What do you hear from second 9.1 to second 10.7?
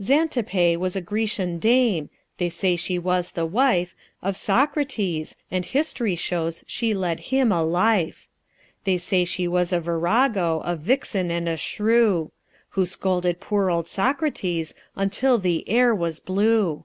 she was a virago,